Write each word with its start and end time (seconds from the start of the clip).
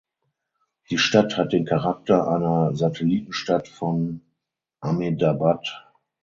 Die 0.89 0.97
Stadt 0.97 1.37
hat 1.37 1.53
den 1.53 1.63
Charakter 1.63 2.27
einer 2.27 2.75
Satellitenstadt 2.75 3.67
von 3.67 4.21
Ahmedabad. 4.79 5.93